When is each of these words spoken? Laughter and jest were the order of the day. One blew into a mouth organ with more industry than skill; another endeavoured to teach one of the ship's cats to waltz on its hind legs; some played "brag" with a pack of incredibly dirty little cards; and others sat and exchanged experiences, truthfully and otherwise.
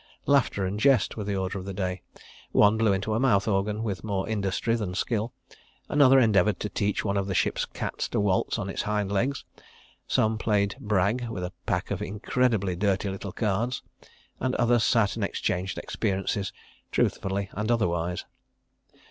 Laughter 0.25 0.65
and 0.65 0.79
jest 0.79 1.15
were 1.15 1.23
the 1.23 1.35
order 1.35 1.59
of 1.59 1.65
the 1.65 1.75
day. 1.75 2.01
One 2.53 2.75
blew 2.75 2.91
into 2.91 3.13
a 3.13 3.19
mouth 3.19 3.47
organ 3.47 3.83
with 3.83 4.03
more 4.03 4.27
industry 4.27 4.73
than 4.73 4.95
skill; 4.95 5.31
another 5.89 6.17
endeavoured 6.17 6.59
to 6.61 6.69
teach 6.69 7.05
one 7.05 7.17
of 7.17 7.27
the 7.27 7.35
ship's 7.35 7.65
cats 7.67 8.09
to 8.09 8.19
waltz 8.19 8.57
on 8.57 8.67
its 8.67 8.81
hind 8.81 9.11
legs; 9.11 9.45
some 10.07 10.39
played 10.39 10.75
"brag" 10.79 11.29
with 11.29 11.43
a 11.43 11.53
pack 11.67 11.91
of 11.91 12.01
incredibly 12.01 12.75
dirty 12.75 13.09
little 13.11 13.31
cards; 13.31 13.83
and 14.39 14.55
others 14.55 14.83
sat 14.83 15.15
and 15.15 15.23
exchanged 15.23 15.77
experiences, 15.77 16.51
truthfully 16.91 17.49
and 17.53 17.69
otherwise. 17.71 18.25